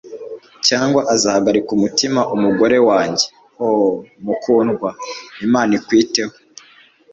cyangwa 0.67 1.01
azahagarika 1.13 1.69
umutima 1.77 2.21
umugore 2.35 2.77
wanjye- 2.89 3.25
oh, 3.63 3.91
mukundwa!- 4.25 4.89
imana 5.45 5.71
ikwiteho 5.79 6.33